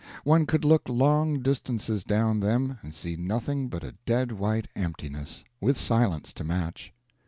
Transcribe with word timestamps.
One 0.23 0.47
could 0.47 0.65
look 0.65 0.89
long 0.89 1.41
distances 1.43 2.03
down 2.03 2.39
them 2.39 2.79
and 2.81 2.91
see 2.91 3.15
nothing 3.15 3.67
but 3.69 3.83
a 3.83 3.93
dead 4.07 4.31
white 4.31 4.67
emptiness, 4.75 5.43
with 5.61 5.77
silence 5.77 6.33
to 6.33 6.43
match. 6.43 6.91